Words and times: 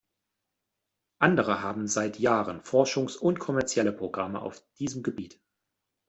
Andere 1.19 1.61
haben 1.61 1.87
seit 1.87 2.17
Jahren 2.17 2.63
Forschungs- 2.63 3.15
und 3.15 3.37
kommerzielle 3.37 3.93
Programme 3.93 4.41
auf 4.41 4.65
diesem 4.79 5.03
Gebiet. 5.03 5.39